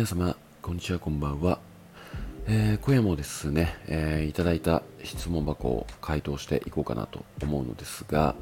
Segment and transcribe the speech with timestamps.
[0.00, 1.58] 皆様、こんにちは、こんばんは。
[2.46, 8.34] えー、今夜もですね、えー、いただいた質問箱を回答していこうかなと思うのですが、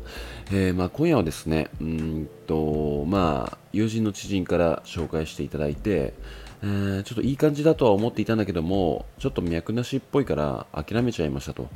[0.52, 6.14] えー、まあ、今夜はですね、うんと、まあ、友人の知人から紹介していただいて、
[6.62, 11.68] えー、ちょっといい感じだとは思っていたんだけども、ちょっと脈なしっぽいから諦めちゃいましたと。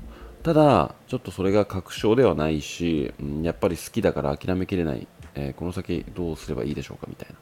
[0.45, 7.35] ただ、ちょっとそれが確証ではないし、うん、やっぱり好きだから諦めきれない、え、この先どうすればいいでしょうかみたいな、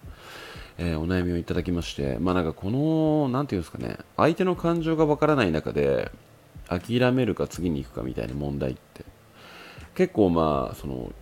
[0.83, 6.11] えー、お悩みをいただきまして、まあなんかこの、なんていうんですかね、相手の感情がわからない中で、
[6.69, 9.05] 諦めるか次に行くかみたいな問題って、
[9.95, 11.13] 結構まあ、その、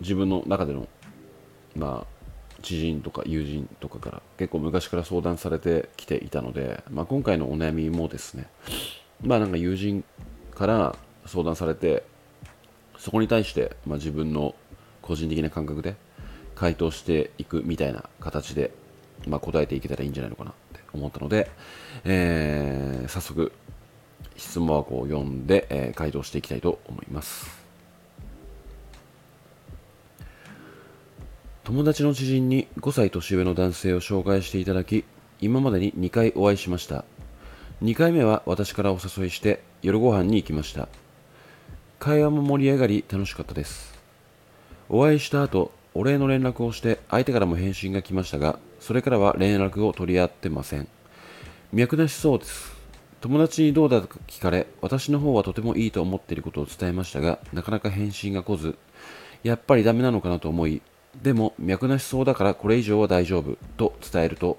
[0.00, 0.86] 自分の中での、
[1.74, 8.46] まあ、知人とか友人とかから結構昔から相談されてきていたので、まあ、今回のお悩みもですね、
[9.20, 10.04] まあなんか友人
[10.54, 10.94] から
[11.26, 12.04] 相談されて
[12.98, 14.54] そこに対して、まあ、自分の
[15.00, 15.96] 個人的な感覚で
[16.54, 18.70] 回答していくみたいな形で、
[19.28, 21.50] まあ、答えていけたらいいんじゃないのかなって思ったので、
[22.04, 23.52] えー、早速
[24.36, 27.62] 質問箱を読んで、えー、回答していきたいと思います。
[31.64, 35.04] 友達の知人に5歳年上の男性を紹介していただき
[35.40, 37.04] 今までに2回お会いしました。
[37.82, 40.88] 2回目は私からお誘いして夜ご飯に行きました。
[41.98, 43.94] 会話も盛り上がり楽しかったです。
[44.88, 50.88] お会いした後お礼の連絡をして相手からも返信が来ましたがそれからは連絡を取り合ってません
[51.72, 52.72] 脈なしそうです
[53.20, 58.76] 友達にどうだか聞かれ私の方はとてもいいと思っていることを伝えましたがなかなか返信が来ず
[59.42, 60.82] やっぱりダメなのかなと思い
[61.22, 64.58] でも脈なしそうだからこれ以上は大丈夫と伝えると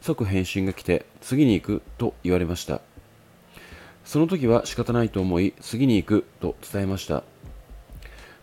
[0.00, 2.80] 即返信が来て次に行くと言われました
[4.04, 7.24] その時は仕方ないと思い、次に行くと伝えました。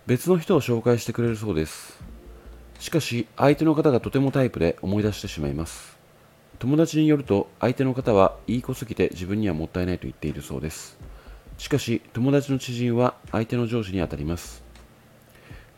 [0.08, 2.02] 別の人を紹介してくれるそうです。
[2.82, 6.00] しかし、相手の方がとてもタイプで思い出してしまいます。
[6.58, 10.98] 友達によると、相手の方はいい子すぎて自分にはもったいないと言っているそうです。
[11.60, 14.64] しかし、友達の知人は相手の上司にあたります。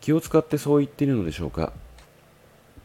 [0.00, 1.74] 気を使ってそう言っているのでしょうか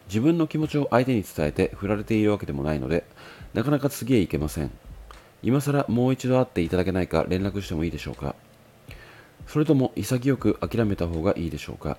[0.07, 3.05] 自分の気持ちを相手に伝えて振られているわけでもないので、
[3.53, 4.71] なかなか次へ行けません。
[5.43, 8.35] 今更もう一度会っていただけないか連絡してもいいでしょうか
[9.47, 11.97] それとも潔く諦めた方がいいでしょうか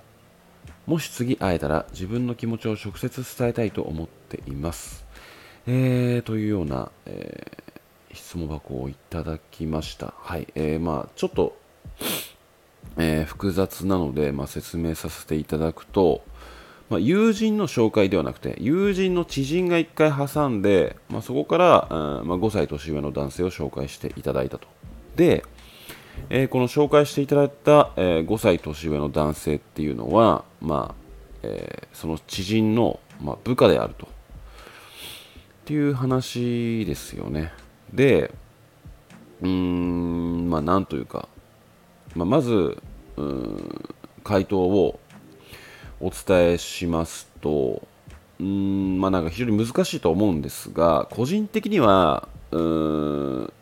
[0.85, 5.05] もし次会えたら自分の気持ちを直接伝えたいと思っています。
[5.67, 10.13] えー、というような、えー、質問箱をいただきました。
[10.17, 10.47] はい。
[10.55, 11.57] えー、まあちょっと、
[12.97, 16.23] えー、複雑なので、まあ、説明させていただくと、
[16.89, 24.67] まあ、友人の紹介ではなくて、友人の知人が1回挟んで、まあ、そこから、うんまあ、5歳年上の男性を紹介していただいたと。
[25.15, 25.45] で、
[26.29, 31.01] えー、この紹介していただいた、えー、5歳年上の男性っていうのは、まあ
[31.43, 34.07] えー、その知人の、まあ、部下であると。
[34.07, 34.09] っ
[35.65, 37.51] ていう話ですよね。
[37.93, 38.31] で、
[39.41, 41.27] うーん、まあなんというか、
[42.15, 42.77] まあ、まず、
[43.17, 44.99] うん、回答を
[45.99, 47.87] お伝えしますと、
[48.39, 53.53] うん、まあなんか非常に難しいと思うんですが、個人的には、うーん、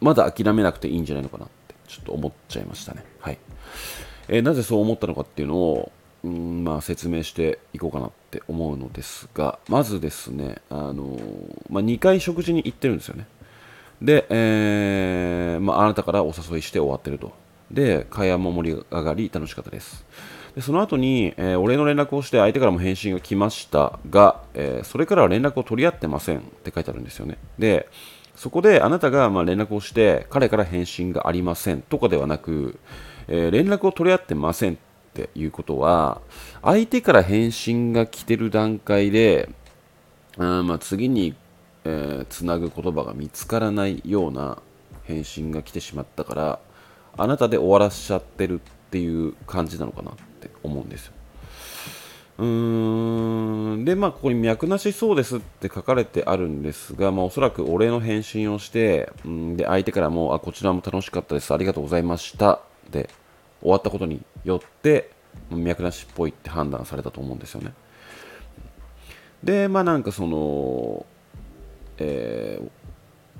[0.00, 1.48] まだ諦めなくていいんじゃないのかな
[1.86, 3.04] ちょっと思っちゃいましたね。
[3.20, 3.38] はい。
[4.28, 5.92] えー、なぜそう思ったのかっていうのを、
[6.24, 11.18] うんまあ、説明していこうかなって思うのですが、まずですね、あの、
[11.70, 13.26] まあ、2回食事に行ってるんですよね。
[14.02, 17.32] で、えー、まあ、なたからお誘いして終わってると。
[17.70, 20.04] で、会話も盛り上がり楽しかったです。
[20.56, 27.36] でその後に、えー、お礼の連絡をして相手からも返信が来ましたが、えー、それからは連絡を取り合ってませんって書いてあるんですよね。
[27.58, 27.88] で、
[28.36, 32.78] そこであなたがま連絡をして彼から返信がありませんとかではなく、
[33.28, 34.76] えー、連絡を取り合ってませんっ
[35.14, 36.20] ていうことは
[36.62, 39.48] 相手から返信が来てる段階で、
[40.36, 41.34] うんまあ、次に、
[41.84, 44.58] えー、つなぐ言葉が見つからないような
[45.04, 46.58] 返信が来てしまったから
[47.16, 51.12] あなたで終わらしちゃってるっていう感じなのかなって思うんですよ。
[52.38, 62.60] うーんで、まあ、ここに脈なしそうですって書かれてあるんですが、まあ、おそらくお礼の返信をして、うんで相手からもあこちらも楽しかったです、ありがとうございました
[62.90, 63.08] で
[63.62, 65.10] 終わったことによって、
[65.50, 67.72] 脈なしっぽいって判断されたと思うんですよね。
[69.42, 71.06] で、まあなんかその、
[71.98, 72.68] えー、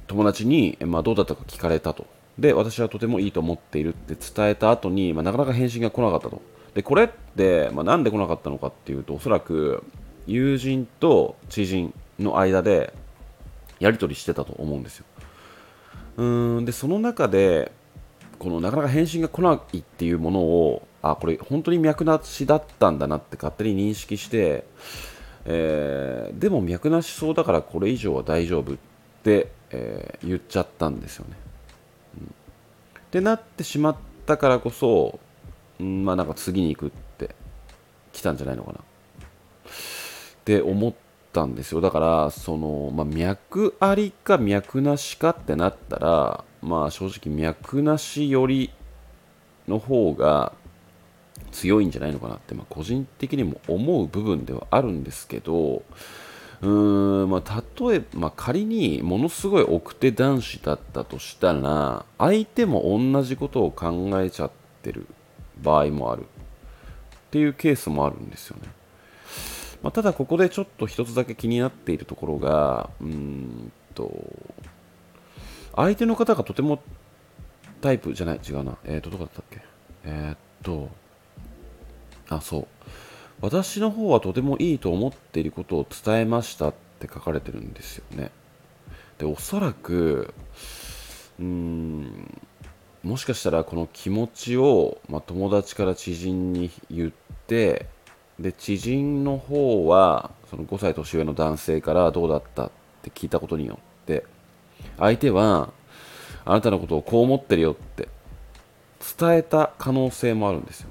[0.06, 2.06] 友達に、まあ、どうだったか聞かれたと。
[2.38, 6.40] で、私はとてもいいと思っているって伝えた後に、まあ、なかなか返信が来なかったと。
[6.76, 9.82] で、これって、まあ、なんで来なかったのかっていうと、おそらく
[10.26, 12.92] 友人と知人の間で
[13.80, 15.06] やり取りしてたと思うんですよ。
[16.18, 17.72] うんで、その中で、
[18.38, 24.66] このなかなか返信が来ないっていうものを、あ、これ本当に脈なしだったんだなって勝手に認識して、
[25.46, 28.76] えー、でも脈なしそうだからこれ以上は大丈夫っ
[29.22, 31.36] て、えー、言っちゃったんですよね。
[32.20, 33.96] うん、ってなってしまっ
[34.26, 35.18] たからこそ、
[35.84, 37.34] ん、まあなんか次に行くって
[38.12, 38.78] 来たんじゃないのかな。
[38.78, 38.82] っ
[40.44, 40.94] て思っ
[41.32, 41.80] たんですよ。
[41.80, 48.70] だからその、まあ、脈ありか脈なしかってなったらまあ正直脈なしより
[49.66, 50.52] の方が
[51.52, 55.82] 強いんじゃないのかなって、まあ、個人的にも思う部分ではあるんですけど
[56.62, 64.50] うーん、まあ、例えば、まあ、仮にものすごい奥手男子だったとしたら相手も同じことを考えちゃっ
[64.82, 65.06] てる。
[65.62, 66.22] 場合もある。
[66.22, 66.24] っ
[67.30, 68.68] ていうケースもあるんですよね。
[69.82, 74.10] まあ、ただここでちょっと一つだけ気になっているところがうんと
[75.74, 76.82] 相手の方がとても
[77.80, 78.78] タイプじゃない違うな。
[78.84, 79.60] えっ、ー、とどこだったっけ？
[80.04, 80.88] えっ、と
[82.28, 82.66] あそう。
[83.42, 88.30] 私の方はとてもいいと思っていることを伝えましたって書かれてるんですよね。
[89.18, 90.32] でおそらく
[91.38, 92.40] うーん
[93.06, 97.12] もしかしたらこの気持ちを、まあ、友達から知人に言っ
[97.46, 97.86] て
[98.40, 102.70] で知人の方はその5歳年上の男性からどうだったっ
[103.02, 104.24] て聞いたことによって
[104.98, 105.72] 相手は
[106.44, 108.08] あなたのことをこう思ってるよって
[109.16, 110.88] 伝えた可能性もあるんですよ。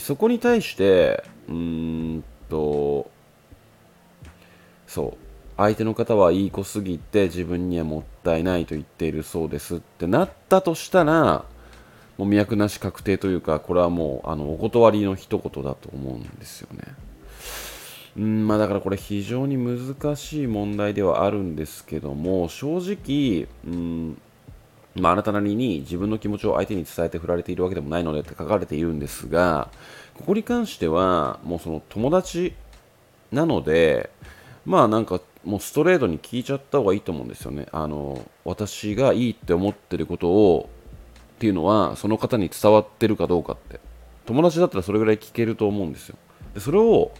[0.00, 1.54] そこに対してうー
[2.18, 3.10] んと
[4.86, 5.24] そう
[5.56, 11.44] 相手の方はいい子すぎて自分にはもったいないと言っているそうですってなったとしたら
[12.16, 16.94] もう脈なし確定というかこれはもうあのお断りの一言だと思うんですよね。
[18.16, 24.18] うんまあ、だからこれ非常に難しい問題ではあるんですけども正直うん
[24.94, 29.68] まあ、あなたなりに自分の気持ちを相手に伝えて振られているわけでもないのでって書かれているんですが
[30.14, 32.54] ここに関してはもうその友達
[33.32, 34.10] なので
[34.64, 37.66] まあなんかもうストレートに聞いちゃった方がいいと思うんですよね。
[37.72, 40.70] あの私がいいって思ってることを
[41.34, 43.80] っていうのはその方に伝わってるかどうかって
[44.26, 46.16] 友達だったらそれぐらい聞けると思うんですよ。
[46.54, 47.12] でそれを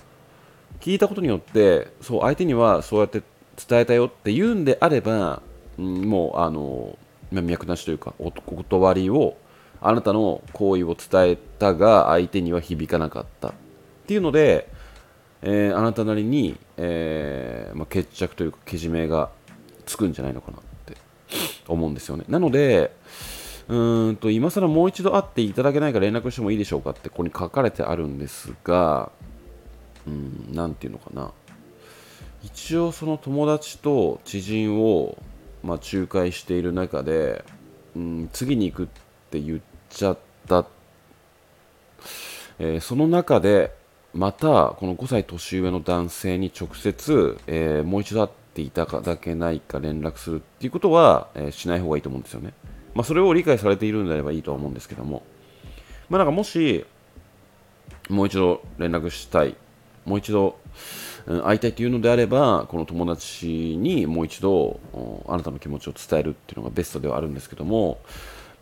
[0.81, 3.23] 聞いたことによってそう相手にはそうやって
[3.69, 5.43] 伝えたよって言うんであれば、
[5.79, 6.97] うん、もうあの
[7.31, 9.37] 脈なしというかお断りを
[9.81, 13.53] あなたの行為を伝えたが相手には響かなかったっ
[14.07, 14.69] ていうので
[15.47, 19.29] えー、あなたなりに、えーまあ、決着というかけじめが
[19.85, 20.97] つくんじゃないのかなって
[21.69, 22.25] 思うんですよね。
[22.29, 22.97] なので、
[23.69, 29.13] うんと今更もう一度会っていただけないか連絡してもいいでしょうかってここに書かれてあるんですが、
[30.07, 31.31] うん、なんていうのかな。
[32.43, 35.19] 一応その友達と知人を、
[35.63, 37.45] まあ、仲介している中で、
[37.97, 38.87] うん、次に行くっ
[39.31, 40.67] て言っちゃった、
[42.59, 43.75] えー、その中で
[44.15, 52.55] またこの5歳年上の男性に直接、えー、もう一度会っていただけないか連絡するっていうことは、えー、しない方がいいと思うんですよね。
[52.95, 55.25] まあ、それを理解されているんであればいいとは思うんですけども、
[56.09, 56.87] まあ、なんかもし
[58.09, 59.57] もう一度連絡したい、
[60.05, 60.59] もう一度、
[61.45, 64.79] 会いたいというのであれば、この友達にもう一度
[65.27, 67.99] あなたの気持ちを伝えるっていうのがベストではあるんですけども、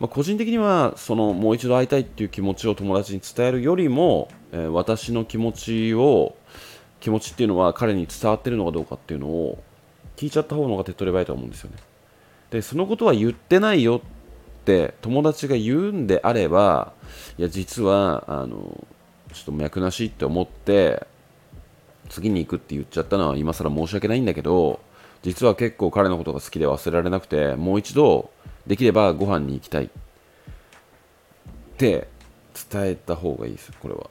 [0.03, 6.35] まあ、個人的にはそのもう一度会いたいっていう気持ちを友達に伝えるよりも、えー、私の気持ちを
[6.99, 9.63] 気持ちっていうのは彼に伝わってるのかどうかっていうのを
[10.17, 11.77] 聞いちゃった方のが手っ取り早いと思うんですよね。
[12.49, 16.91] でそのことは言ってないよって友達が言うんであれば
[17.37, 18.85] いや実はあの
[19.31, 21.07] ちょっと脈なしって思って
[22.09, 24.81] 次に行くって言っちゃったのは今更申し訳ないんだけど
[25.21, 28.31] 実は結構彼のことが好きで忘れられなくてもう一度
[28.67, 29.85] できればご飯に行きたい。
[29.85, 29.89] っ
[31.77, 32.07] て
[32.71, 34.09] 伝えた方がいいですこれは。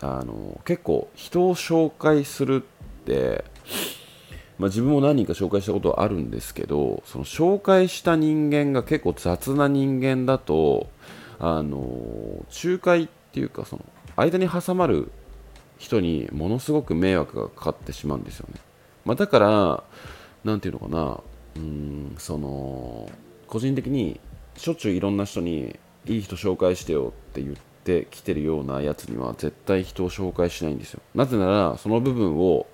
[0.00, 3.44] あの結構人を紹介するって、
[4.58, 10.88] まあ、自分も何人か紹介したことはあるんですけどその紹介した人間が結構雑な人間だと
[11.40, 15.10] あの仲介っていうかその間に挟まる
[15.78, 18.60] 人にものすごく迷惑がかかってしまうんですよね、
[19.04, 19.82] まあ、だから
[20.44, 21.20] 何ていうのかな。
[21.56, 23.10] うんその
[23.48, 24.20] 個人的に
[24.56, 31.00] しょっちゅういろんな人にいい人紹介してよって言ってきてるようなやつには絶対人を紹介しないんですよ。
[31.14, 32.66] なぜならその部分を、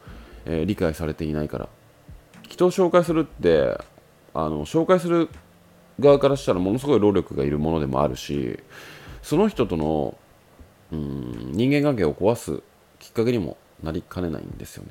[0.45, 1.69] えー、理解されていないから。
[2.49, 3.78] 人を紹介するって
[4.35, 5.28] あの紹介する
[5.99, 8.61] 側からしたらものすごい労力がいるものでもあるし
[9.23, 10.16] その人との
[10.93, 12.62] うん人間関係を壊す
[12.99, 14.90] きっかけにもなりかねないんですよね。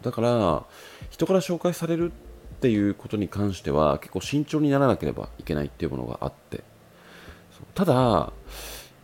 [0.00, 0.64] だから
[1.10, 2.14] 人から紹介されるっ
[2.64, 6.64] ていうことに関しては結構慎重にならなければいけないっていうものがあって。
[7.74, 8.32] ただ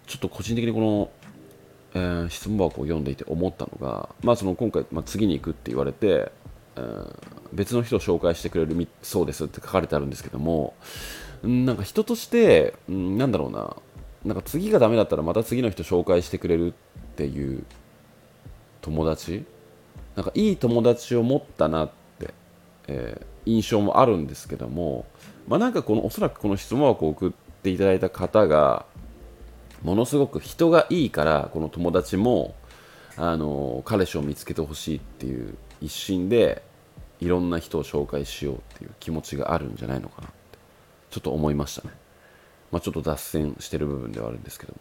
[0.07, 1.11] ちょっと個人的にこの
[1.93, 6.31] えー、質問箱を読んでいて思ったのが、まあ、その今回、まあ、次に行くって言われて、
[6.77, 7.15] えー、
[7.53, 10.75] 別の人を紹介してくれるそうですって書かれてあるんですけども
[11.43, 13.77] なんか人として、うん、なんだろうな
[14.25, 16.73] なんか次がダメだったらまた次の人紹介してくれるっ
[17.17, 17.65] ていう
[18.83, 19.45] 友達？
[20.15, 21.91] なんかいい友達を持ったなっ
[22.21, 22.35] て、
[22.87, 25.07] えー、印象もあるんですけども、
[25.49, 27.33] まあ、なんかこのおそらくこの質問箱を送っ
[27.63, 28.87] ていただいた方が
[29.83, 32.55] ものすごく人がいいからこの友達も
[33.17, 36.63] あの彼氏を見つけてほしいっていう一心で
[37.21, 40.59] いろんな人を紹介しようっていう気持ちがあるんじゃないのかなって
[41.11, 41.95] ちょっと思いましたね、
[42.71, 44.79] まあ、ちょっと脱線してる部分ではあるんですけども、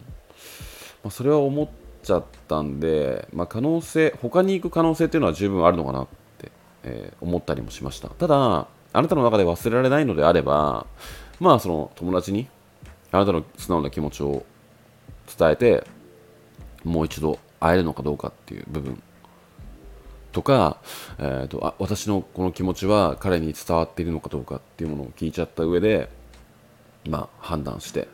[1.04, 1.68] まあ、それは思っ
[2.02, 6.08] ちゃったんで、まあ、可能性他に行く可能性っていうのは十分あるのかなっ、
[6.84, 8.08] えー、思ったりもしました。
[8.08, 10.86] ただあなたの中で忘れられないのであれば
[11.38, 12.48] まあその友達に
[13.12, 14.44] あなたの素直な気持ちを
[15.38, 15.86] 伝えて
[16.84, 19.02] もう一度会えるのかどうかっていう部分。
[20.32, 20.78] とか、
[21.18, 26.08] えーと、あ私のこの気持ちは彼に伝わっているのかどうかっていうものを聞いちゃった上で、
[27.08, 28.06] まあ、判断して。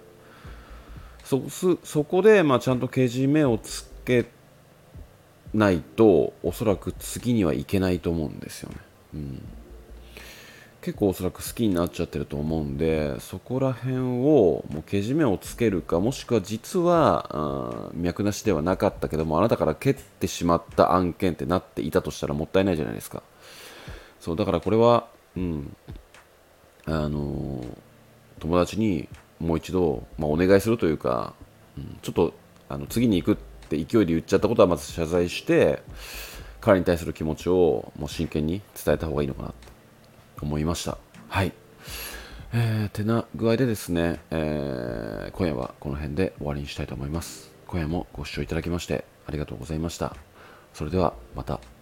[1.24, 1.42] そ
[1.82, 4.24] そこで、まあ、ちゃんとけじめをつけ
[5.56, 8.76] ないとおそらく次にはいけないと思うんですよね。
[9.14, 9.42] うん。
[10.82, 23.24] 結構おそらく好きになっちゃってると思うんでそこら辺をもうけじめをつけるかもしくは実は脈なしではなかったけどもあなたから蹴ってしまった案件ってなっていたとしたらもったいないじゃないですか。
[24.20, 25.76] そうだからこれはうん。
[26.86, 27.64] あの、
[28.38, 29.08] 友達に
[29.38, 31.34] もう一度、まあ、お願いするというか、
[31.76, 32.32] うん、ちょっと
[32.68, 35.82] あの次に行くってって勢いで言っちゃったことはまず謝罪して
[36.60, 39.68] 彼に対する気持ちをもう真剣に伝えた方がいいのかなって
[40.40, 40.96] 思いました。
[41.28, 41.52] はい。
[42.52, 47.50] えー、てな具合でですね、えー、今夜はこの辺で終わりにしたいと思います。
[47.66, 50.16] 今夜もご視聴いただきましてありがとうございました。
[50.72, 51.75] それではまた。